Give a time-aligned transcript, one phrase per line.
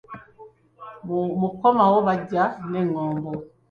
[1.39, 3.31] Mu kukomawo bajja n’engombo.